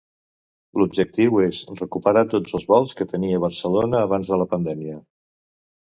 [0.81, 5.01] L'objectiu és recuperar tots els vols que tenia Barcelona abans de la pandèmia.